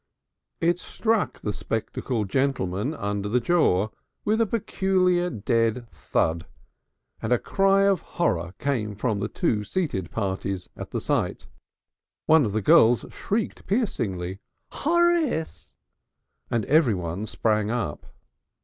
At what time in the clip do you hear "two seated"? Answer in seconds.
9.27-10.09